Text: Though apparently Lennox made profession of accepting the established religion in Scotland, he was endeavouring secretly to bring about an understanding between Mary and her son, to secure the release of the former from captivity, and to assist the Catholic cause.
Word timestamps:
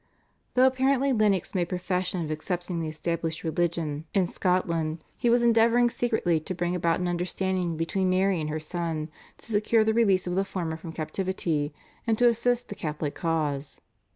Though 0.55 0.65
apparently 0.65 1.13
Lennox 1.13 1.53
made 1.53 1.69
profession 1.69 2.23
of 2.25 2.31
accepting 2.31 2.79
the 2.79 2.87
established 2.87 3.43
religion 3.43 4.05
in 4.15 4.25
Scotland, 4.25 5.03
he 5.15 5.29
was 5.29 5.43
endeavouring 5.43 5.91
secretly 5.91 6.39
to 6.39 6.55
bring 6.55 6.73
about 6.73 6.99
an 6.99 7.07
understanding 7.07 7.77
between 7.77 8.09
Mary 8.09 8.41
and 8.41 8.49
her 8.49 8.59
son, 8.59 9.09
to 9.37 9.51
secure 9.51 9.83
the 9.83 9.93
release 9.93 10.25
of 10.25 10.33
the 10.33 10.43
former 10.43 10.75
from 10.75 10.91
captivity, 10.91 11.71
and 12.07 12.17
to 12.17 12.27
assist 12.27 12.69
the 12.69 12.73
Catholic 12.73 13.13
cause. 13.13 13.79